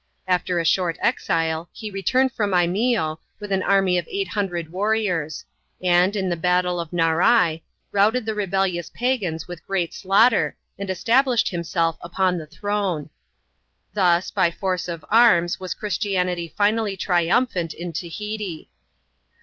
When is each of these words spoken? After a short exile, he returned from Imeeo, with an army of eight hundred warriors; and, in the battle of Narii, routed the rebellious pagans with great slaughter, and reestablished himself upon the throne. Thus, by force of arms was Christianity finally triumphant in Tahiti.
After 0.27 0.57
a 0.59 0.65
short 0.65 0.97
exile, 0.99 1.69
he 1.71 1.91
returned 1.91 2.31
from 2.33 2.55
Imeeo, 2.55 3.19
with 3.39 3.51
an 3.51 3.61
army 3.61 3.99
of 3.99 4.07
eight 4.09 4.29
hundred 4.29 4.71
warriors; 4.71 5.45
and, 5.79 6.15
in 6.15 6.27
the 6.27 6.35
battle 6.35 6.79
of 6.79 6.89
Narii, 6.89 7.61
routed 7.91 8.25
the 8.25 8.33
rebellious 8.33 8.89
pagans 8.89 9.47
with 9.47 9.63
great 9.67 9.93
slaughter, 9.93 10.57
and 10.79 10.89
reestablished 10.89 11.49
himself 11.49 11.99
upon 12.01 12.39
the 12.39 12.47
throne. 12.47 13.11
Thus, 13.93 14.31
by 14.31 14.49
force 14.49 14.87
of 14.87 15.05
arms 15.11 15.59
was 15.59 15.75
Christianity 15.75 16.51
finally 16.57 16.97
triumphant 16.97 17.75
in 17.75 17.93
Tahiti. 17.93 18.71